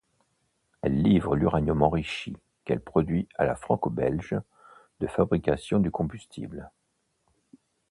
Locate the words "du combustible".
5.79-6.71